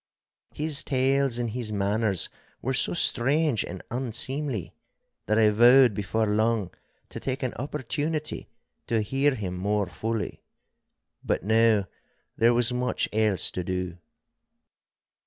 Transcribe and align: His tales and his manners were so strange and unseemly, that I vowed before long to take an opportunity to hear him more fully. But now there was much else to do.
His 0.55 0.83
tales 0.83 1.37
and 1.37 1.51
his 1.51 1.71
manners 1.71 2.27
were 2.59 2.73
so 2.73 2.95
strange 2.95 3.63
and 3.63 3.83
unseemly, 3.91 4.73
that 5.27 5.37
I 5.37 5.51
vowed 5.51 5.93
before 5.93 6.25
long 6.25 6.71
to 7.09 7.19
take 7.19 7.43
an 7.43 7.53
opportunity 7.59 8.49
to 8.87 9.03
hear 9.03 9.35
him 9.35 9.53
more 9.55 9.85
fully. 9.85 10.41
But 11.23 11.43
now 11.43 11.85
there 12.35 12.51
was 12.55 12.73
much 12.73 13.09
else 13.13 13.51
to 13.51 13.63
do. 13.63 13.99